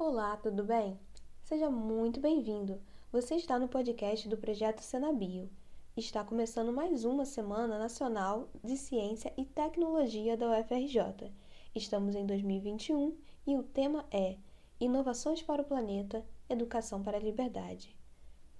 [0.00, 0.96] Olá, tudo bem?
[1.42, 2.80] Seja muito bem-vindo.
[3.10, 5.50] Você está no podcast do projeto Senabio.
[5.96, 11.32] Está começando mais uma Semana Nacional de Ciência e Tecnologia da UFRJ.
[11.74, 14.36] Estamos em 2021 e o tema é
[14.78, 17.96] Inovações para o Planeta, Educação para a Liberdade.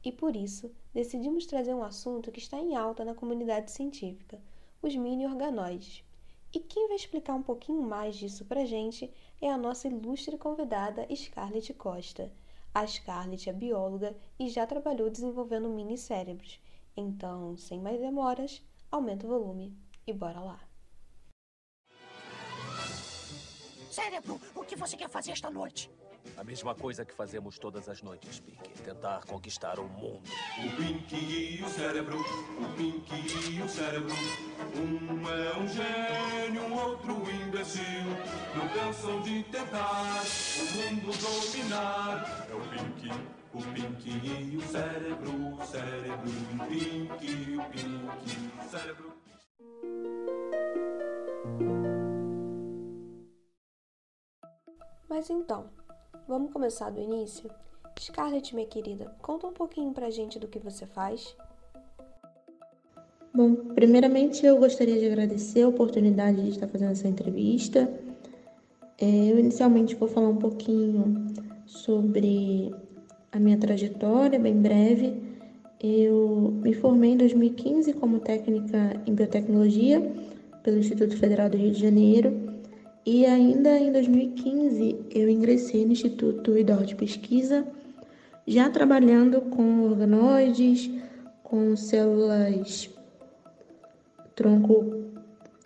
[0.02, 4.43] E por isso, decidimos trazer um assunto que está em alta na comunidade científica:
[4.82, 6.02] os mini-organoides.
[6.52, 11.06] E quem vai explicar um pouquinho mais disso para gente é a nossa ilustre convidada
[11.14, 12.32] Scarlett Costa.
[12.74, 16.59] A Scarlett é bióloga e já trabalhou desenvolvendo mini-cérebros.
[16.96, 19.76] Então, sem mais demoras, aumenta o volume
[20.06, 20.60] e bora lá!
[23.90, 25.90] Cérebro, o que você quer fazer esta noite?
[26.38, 28.70] A mesma coisa que fazemos todas as noites, Pink.
[28.84, 30.23] Tentar conquistar o mundo.
[30.56, 33.12] O Pink e o cérebro, o Pink
[33.51, 34.15] e o cérebro.
[34.77, 38.05] Um é um gênio, um outro imbecil.
[38.55, 40.23] Não cansam de tentar
[40.60, 42.46] o mundo dominar.
[42.48, 43.10] É o Pink,
[43.52, 46.30] o Pink e o cérebro, o cérebro.
[46.55, 49.12] O Pink, o Pink, o cérebro.
[55.09, 55.68] Mas então,
[56.29, 57.51] vamos começar do início?
[57.98, 61.34] Scarlett, minha querida, conta um pouquinho pra gente do que você faz.
[63.34, 67.91] Bom, primeiramente eu gostaria de agradecer a oportunidade de estar fazendo essa entrevista.
[69.00, 71.26] É, eu inicialmente vou falar um pouquinho
[71.65, 72.75] sobre
[73.32, 75.22] a minha trajetória, bem breve.
[75.81, 80.00] Eu me formei em 2015 como técnica em biotecnologia
[80.62, 82.47] pelo Instituto Federal do Rio de Janeiro
[83.10, 87.66] e ainda em 2015 eu ingressei no Instituto Idor de Pesquisa,
[88.47, 90.91] já trabalhando com organoides,
[91.42, 92.91] com células
[94.37, 95.04] tronco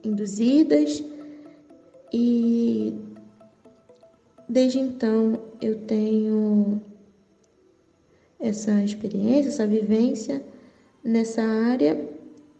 [0.04, 1.02] induzidas
[2.12, 2.94] e
[4.48, 6.80] desde então eu tenho
[8.38, 10.44] essa experiência, essa vivência
[11.02, 12.08] nessa área,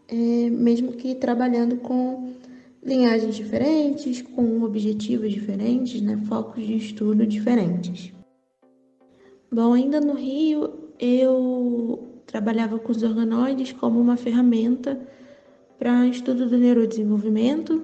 [0.09, 2.33] é, mesmo que trabalhando com
[2.85, 8.11] linhagens diferentes, com objetivos diferentes, né, focos de estudo diferentes.
[9.51, 14.99] Bom, ainda no Rio, eu trabalhava com os organoides como uma ferramenta
[15.77, 17.83] para estudo do neurodesenvolvimento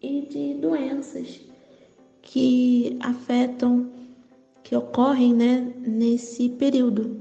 [0.00, 1.40] e de doenças
[2.22, 3.90] que afetam,
[4.62, 7.16] que ocorrem né, nesse período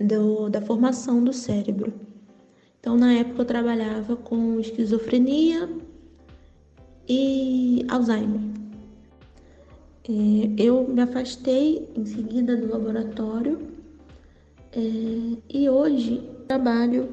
[0.00, 1.92] do, da formação do cérebro.
[2.92, 5.66] Então, na época, eu trabalhava com esquizofrenia
[7.08, 8.42] e Alzheimer.
[10.06, 13.62] É, eu me afastei em seguida do laboratório
[14.72, 14.78] é,
[15.48, 17.08] e hoje trabalho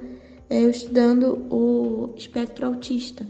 [0.49, 3.25] é, estudando o espectro autista.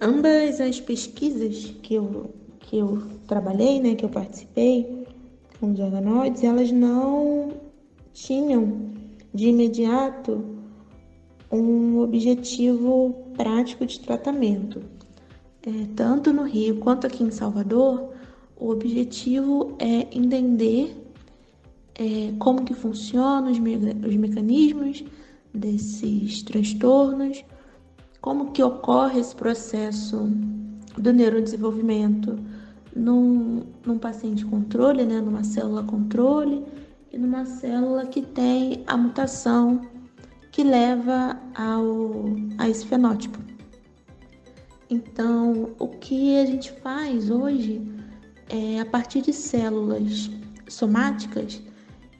[0.00, 5.04] Ambas as pesquisas que eu, que eu trabalhei, né, que eu participei
[5.58, 7.54] com os organoides, elas não
[8.12, 8.93] tinham
[9.34, 10.44] de imediato
[11.50, 14.80] um objetivo prático de tratamento.
[15.66, 18.10] É, tanto no Rio quanto aqui em Salvador,
[18.56, 20.96] o objetivo é entender
[21.94, 25.04] é, como que funcionam os, me os mecanismos
[25.52, 27.44] desses transtornos,
[28.20, 30.28] como que ocorre esse processo
[30.98, 32.38] do neurodesenvolvimento
[32.94, 36.64] num, num paciente controle, né, numa célula controle,
[37.14, 39.80] e numa célula que tem a mutação
[40.50, 42.24] que leva ao,
[42.58, 43.38] a esse fenótipo.
[44.90, 47.80] Então, o que a gente faz hoje
[48.48, 50.28] é a partir de células
[50.68, 51.62] somáticas,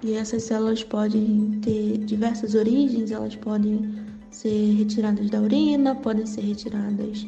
[0.00, 3.96] e essas células podem ter diversas origens, elas podem
[4.30, 7.26] ser retiradas da urina, podem ser retiradas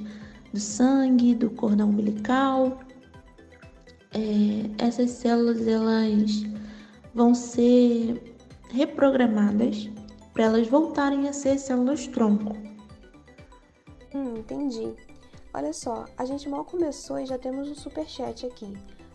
[0.52, 2.78] do sangue, do cordão umbilical.
[4.12, 6.44] É, essas células elas
[7.16, 8.36] vão ser
[8.70, 9.88] reprogramadas
[10.34, 12.54] para elas voltarem a ser células tronco.
[14.14, 14.94] Hum, entendi.
[15.54, 18.70] Olha só, a gente mal começou e já temos um super chat aqui.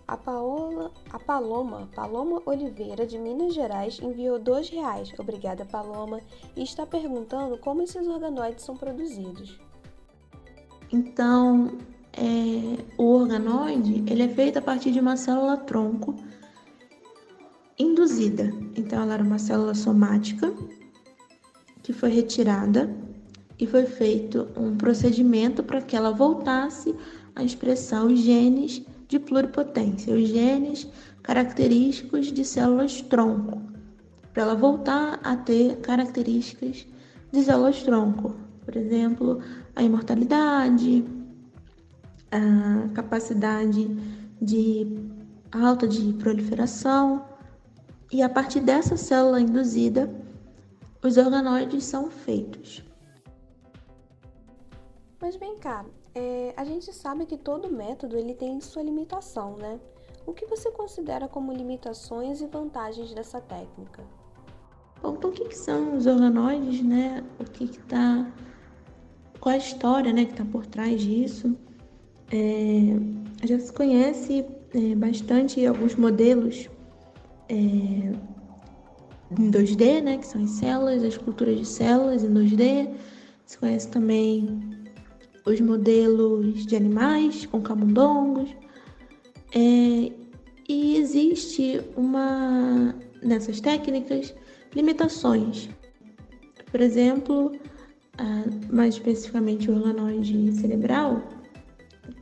[0.08, 5.14] A Paola, a Paloma, Paloma Oliveira de Minas Gerais enviou dois reais.
[5.20, 6.20] Obrigada, Paloma,
[6.56, 9.60] e está perguntando como esses organoides são produzidos.
[10.92, 11.78] Então,
[12.14, 16.16] é, o organoide ele é feito a partir de uma célula tronco
[17.82, 18.52] induzida.
[18.76, 20.54] Então, ela era uma célula somática
[21.84, 22.90] que foi retirada
[23.60, 26.96] e foi feito um procedimento para que ela voltasse
[27.36, 30.88] a expressar os genes de pluripotência, os genes
[31.22, 33.62] característicos de células tronco,
[34.34, 36.86] para ela voltar a ter características
[37.32, 39.40] de células tronco, por exemplo,
[39.76, 41.04] a imortalidade,
[42.32, 43.90] a capacidade
[44.42, 44.88] de
[45.52, 47.24] alta de proliferação,
[48.12, 50.14] e a partir dessa célula induzida,
[51.02, 52.84] os organoides são feitos.
[55.20, 59.80] Mas vem cá, é, a gente sabe que todo método ele tem sua limitação, né?
[60.26, 64.04] O que você considera como limitações e vantagens dessa técnica?
[65.02, 67.24] Bom, então o que, que são os organoides, né?
[67.40, 68.30] O que está...
[69.40, 71.58] Qual a história né, que está por trás disso?
[72.32, 76.70] É, já se conhece é, bastante alguns modelos
[77.52, 78.14] é,
[79.40, 82.90] em 2D, né, que são as células, as culturas de células em 2D.
[83.46, 84.62] Se conhece também
[85.46, 88.50] os modelos de animais com camundongos.
[89.54, 90.12] É,
[90.70, 94.34] e existe uma nessas técnicas
[94.74, 95.70] limitações.
[96.72, 97.52] Por exemplo,
[98.72, 101.22] mais especificamente o organoide cerebral,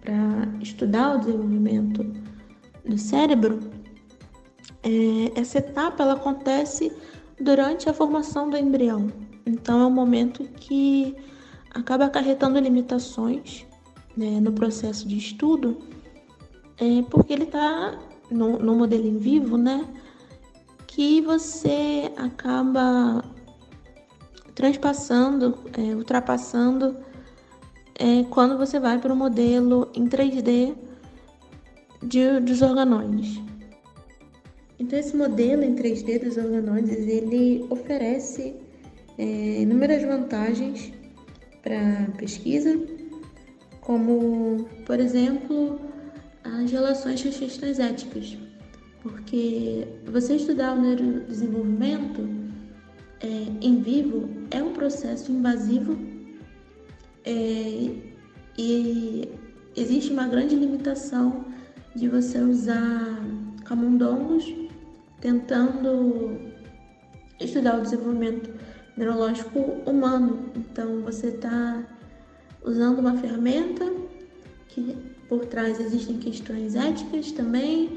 [0.01, 2.03] para estudar o desenvolvimento
[2.83, 3.59] do cérebro,
[4.83, 6.91] é, essa etapa ela acontece
[7.39, 9.11] durante a formação do embrião.
[9.45, 11.15] Então é um momento que
[11.71, 13.65] acaba acarretando limitações
[14.15, 15.77] né, no processo de estudo,
[16.77, 17.97] é, porque ele está
[18.29, 19.85] no, no modelo em vivo, né?
[20.87, 23.23] Que você acaba
[24.55, 26.97] transpassando, é, ultrapassando
[27.95, 30.75] é, quando você vai para o modelo em 3D
[32.01, 33.48] de, dos organoides.
[34.89, 38.55] Então esse modelo em 3D dos organoides ele oferece
[39.19, 40.91] é, inúmeras vantagens
[41.61, 42.75] para pesquisa,
[43.81, 45.79] como por exemplo
[46.43, 48.35] as relações das questões éticas,
[49.03, 52.27] porque você estudar o neurodesenvolvimento
[53.21, 53.27] é,
[53.61, 55.99] em vivo é um processo invasivo
[57.25, 57.91] é,
[58.57, 59.29] e
[59.77, 61.45] existe uma grande limitação
[61.95, 63.23] de você usar
[63.63, 64.67] camundongos
[65.19, 66.39] tentando
[67.39, 68.49] estudar o desenvolvimento
[68.95, 70.51] neurológico humano.
[70.55, 71.83] Então você está
[72.63, 73.85] usando uma ferramenta
[74.67, 74.95] que
[75.27, 77.89] por trás existem questões éticas também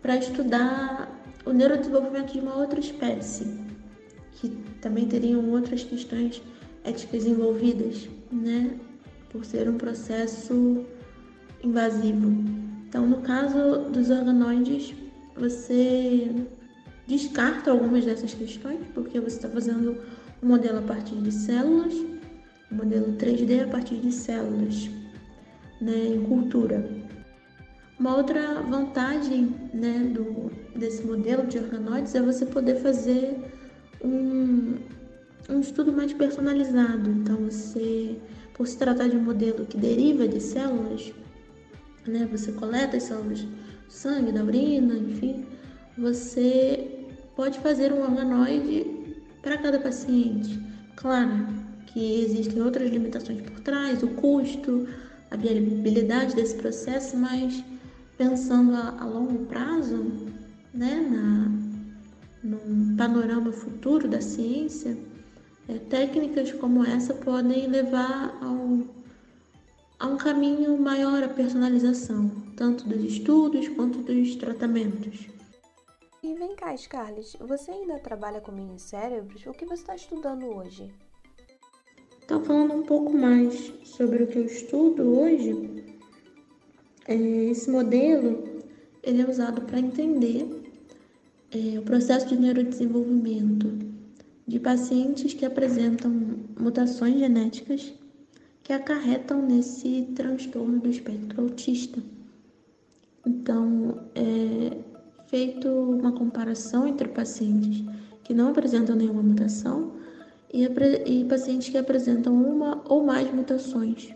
[0.00, 3.46] para estudar o neurodesenvolvimento de uma outra espécie,
[4.32, 4.48] que
[4.80, 6.42] também teriam outras questões
[6.84, 8.78] éticas envolvidas, né?
[9.30, 10.84] Por ser um processo
[11.62, 12.28] invasivo.
[12.88, 14.94] Então, no caso dos organoides,
[15.36, 16.30] você
[17.06, 19.96] descarta algumas dessas questões, porque você está fazendo
[20.42, 21.94] um modelo a partir de células,
[22.70, 24.90] um modelo 3D a partir de células,
[25.80, 26.88] né, em cultura.
[27.98, 33.36] Uma outra vantagem né, do, desse modelo de organoides é você poder fazer
[34.02, 34.74] um,
[35.48, 37.10] um estudo mais personalizado.
[37.10, 38.16] Então, você,
[38.54, 41.12] por se tratar de um modelo que deriva de células,
[42.06, 43.46] né, você coleta as células
[43.92, 45.44] sangue, da urina, enfim,
[45.96, 47.06] você
[47.36, 48.86] pode fazer um organoide
[49.42, 50.58] para cada paciente.
[50.96, 51.46] Claro
[51.86, 54.88] que existem outras limitações por trás, o custo,
[55.30, 57.62] a viabilidade desse processo, mas
[58.16, 60.04] pensando a, a longo prazo,
[60.72, 61.52] né, na,
[62.42, 64.96] no panorama futuro da ciência,
[65.68, 68.80] é, técnicas como essa podem levar ao,
[70.02, 75.28] a um caminho maior à personalização, tanto dos estudos quanto dos tratamentos.
[76.20, 79.46] E vem cá, Scarlett, você ainda trabalha com mini cérebros?
[79.46, 80.92] O que você está estudando hoje?
[82.24, 85.84] Então, falando um pouco mais sobre o que eu estudo hoje,
[87.06, 88.42] é, esse modelo
[89.04, 90.48] ele é usado para entender
[91.52, 93.68] é, o processo de neurodesenvolvimento
[94.48, 96.10] de pacientes que apresentam
[96.58, 98.01] mutações genéticas
[98.62, 102.02] que acarretam nesse transtorno do espectro autista.
[103.26, 104.76] Então, é
[105.26, 107.84] feito uma comparação entre pacientes
[108.22, 109.92] que não apresentam nenhuma mutação
[110.52, 114.14] e, e pacientes que apresentam uma ou mais mutações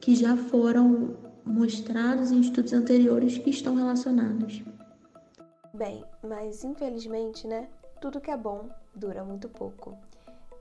[0.00, 4.62] que já foram mostrados em estudos anteriores que estão relacionados.
[5.74, 7.68] Bem, mas infelizmente, né,
[8.00, 9.98] tudo que é bom dura muito pouco.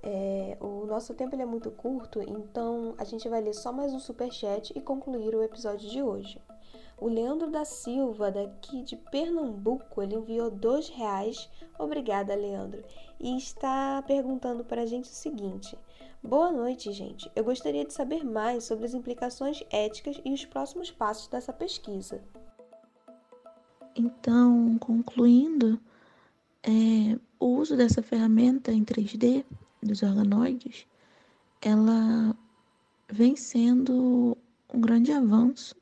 [0.07, 3.97] É, o nosso tempo é muito curto, então a gente vai ler só mais um
[3.97, 6.39] super chat e concluir o episódio de hoje.
[6.95, 11.49] O Leandro da Silva, daqui de Pernambuco, ele enviou dois reais.
[11.79, 12.83] Obrigada, Leandro.
[13.19, 15.75] E está perguntando para a gente o seguinte:
[16.23, 17.29] Boa noite, gente.
[17.35, 22.23] Eu gostaria de saber mais sobre as implicações éticas e os próximos passos dessa pesquisa.
[23.95, 25.79] Então, concluindo,
[26.63, 29.43] é, o uso dessa ferramenta em 3D
[29.85, 30.85] dos organoides,
[31.61, 32.35] ela
[33.11, 34.37] vem sendo
[34.73, 35.75] um grande avanço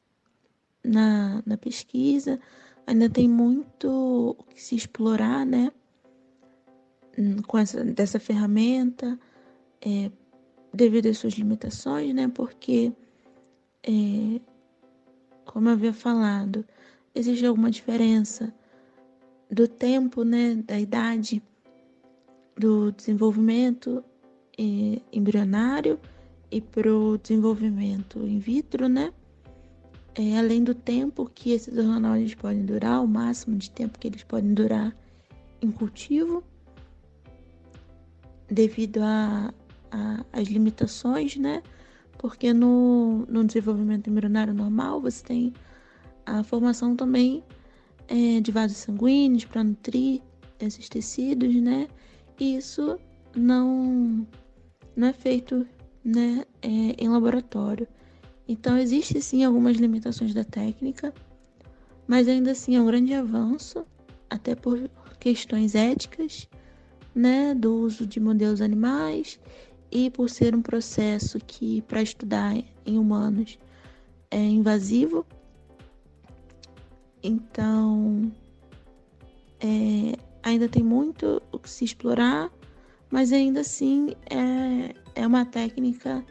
[0.83, 2.39] na, na pesquisa,
[2.85, 5.71] ainda tem muito o que se explorar, né?
[7.47, 9.19] Com essa dessa ferramenta,
[9.81, 10.11] é,
[10.73, 12.27] devido às suas limitações, né?
[12.27, 12.91] Porque,
[13.83, 14.41] é,
[15.45, 16.65] como eu havia falado,
[17.13, 18.53] existe alguma diferença
[19.49, 20.55] do tempo, né?
[20.55, 21.41] Da idade
[22.57, 24.03] do desenvolvimento
[24.57, 25.99] é, embrionário
[26.51, 29.11] e para o desenvolvimento in vitro, né?
[30.15, 34.23] É, além do tempo que esses organóides podem durar, o máximo de tempo que eles
[34.23, 34.95] podem durar
[35.59, 36.43] em cultivo,
[38.47, 38.99] devido
[40.31, 41.63] às limitações, né?
[42.19, 45.53] Porque no, no desenvolvimento embrionário normal você tem
[46.25, 47.43] a formação também
[48.07, 50.21] é, de vasos sanguíneos para nutrir
[50.59, 51.87] esses tecidos, né?
[52.39, 52.99] Isso
[53.35, 54.27] não,
[54.95, 55.67] não é feito
[56.03, 57.87] né, é, em laboratório.
[58.47, 61.13] Então, existe sim algumas limitações da técnica,
[62.07, 63.85] mas ainda assim é um grande avanço,
[64.29, 66.49] até por questões éticas,
[67.15, 69.39] né, do uso de modelos animais
[69.91, 73.57] e por ser um processo que, para estudar em humanos,
[74.29, 75.25] é invasivo.
[77.21, 78.31] Então,
[79.59, 82.51] é, ainda tem muito o que se explorar,
[83.09, 86.23] mas ainda assim é, é uma técnica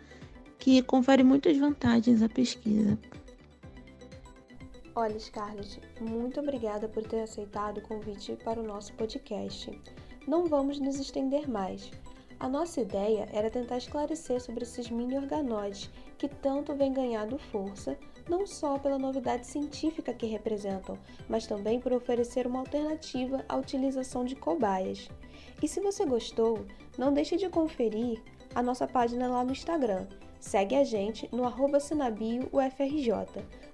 [0.59, 2.99] que confere muitas vantagens à pesquisa.
[4.95, 9.81] Olha, Scarlett, muito obrigada por ter aceitado o convite para o nosso podcast.
[10.29, 11.91] Não vamos nos estender mais.
[12.39, 17.97] A nossa ideia era tentar esclarecer sobre esses mini organoides que tanto vêm ganhando força,
[18.29, 20.99] não só pela novidade científica que representam,
[21.29, 25.09] mas também por oferecer uma alternativa à utilização de cobaias.
[25.63, 26.67] E se você gostou,
[26.99, 28.23] não deixe de conferir
[28.55, 30.07] a nossa página lá no Instagram,
[30.43, 33.13] Segue a gente no arroba UFRJ.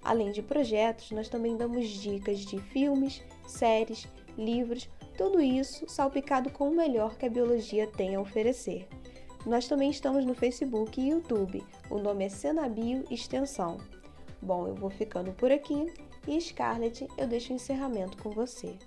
[0.04, 4.86] Além de projetos, nós também damos dicas de filmes, séries, livros,
[5.16, 8.86] tudo isso salpicado com o melhor que a biologia tem a oferecer.
[9.46, 11.64] Nós também estamos no Facebook e YouTube.
[11.88, 13.78] O nome é Senabio Extensão.
[14.40, 15.92] Bom, eu vou ficando por aqui
[16.26, 18.78] e Scarlett, eu deixo o encerramento com você.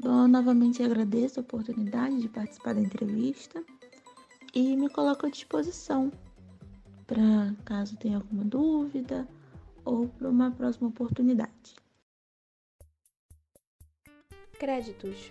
[0.00, 3.64] Bom, novamente agradeço a oportunidade de participar da entrevista
[4.54, 6.12] e me coloco à disposição
[7.06, 9.28] para caso tenha alguma dúvida
[9.84, 11.76] ou para uma próxima oportunidade.
[14.58, 15.30] Créditos: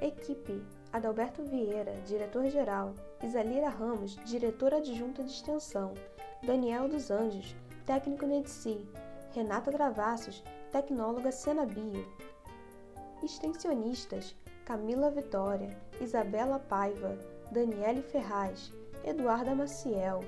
[0.00, 0.62] Equipe:
[0.92, 5.94] Adalberto Vieira, diretor-geral, Isalira Ramos, diretora adjunta de extensão,
[6.42, 7.54] Daniel dos Anjos,
[7.84, 8.88] técnico NEDSI,
[9.34, 10.42] Renata Travassos,
[10.72, 12.06] tecnóloga Senabio.
[13.22, 17.18] Extensionistas: Camila Vitória, Isabela Paiva,
[17.52, 18.72] Daniele Ferraz,
[19.04, 20.20] Eduarda Maciel,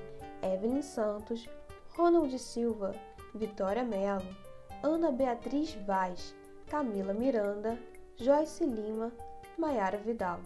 [0.43, 1.49] Evelyn Santos,
[1.97, 2.93] Ronald Silva,
[3.33, 4.27] Vitória Melo,
[4.83, 6.35] Ana Beatriz Vaz,
[6.67, 7.75] Camila Miranda,
[8.17, 9.11] Joyce Lima,
[9.57, 10.41] Maiara Vidal.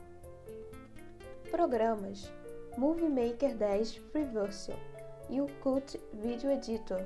[1.51, 2.31] Programas
[2.77, 4.96] Movie Maker 10 Freeversal
[5.29, 7.05] o Cult Video Editor.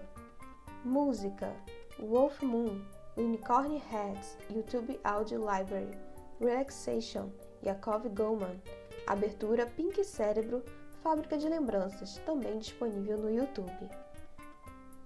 [0.86, 1.54] Música
[2.00, 2.82] Wolf Moon,
[3.18, 5.98] Unicorn Heads, YouTube Audio Library,
[6.40, 7.30] Relaxation,
[7.63, 8.62] Yakov Goldman.
[9.08, 10.63] Abertura Pink Cérebro,
[11.01, 13.90] Fábrica de Lembranças, também disponível no YouTube.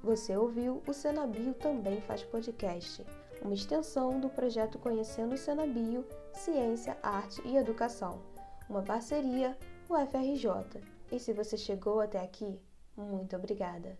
[0.04, 3.04] Você ouviu o Senabio também faz podcast,
[3.42, 8.22] uma extensão do projeto Conhecendo o Senabio, Ciência, Arte e Educação,
[8.70, 9.58] uma parceria
[9.90, 10.84] UFRJ.
[11.12, 12.60] E se você chegou até aqui,
[12.98, 13.98] muito obrigada!